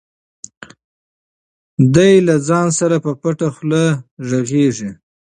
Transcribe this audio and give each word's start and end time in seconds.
دی 1.93 2.13
له 2.27 2.35
ځان 2.47 2.67
سره 2.79 2.95
په 3.05 3.11
پټه 3.21 3.47
خوله 3.55 3.83
غږېږي. 4.29 4.89